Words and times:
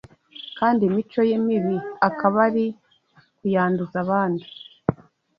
kandi 0.57 0.81
imico 0.89 1.19
ye 1.29 1.37
mibi 1.45 1.77
akaba 2.07 2.37
ari 2.47 2.65
kuyanduza 3.37 3.95
abandi, 4.05 4.45